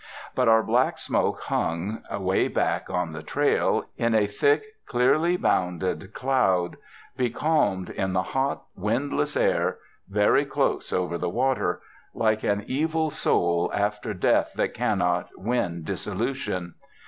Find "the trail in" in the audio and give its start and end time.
3.13-4.15